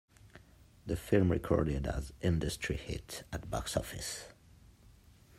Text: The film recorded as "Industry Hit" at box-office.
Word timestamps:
The 0.87 0.95
film 0.95 1.31
recorded 1.31 1.85
as 1.85 2.11
"Industry 2.21 2.75
Hit" 2.75 3.21
at 3.31 3.51
box-office. 3.51 4.29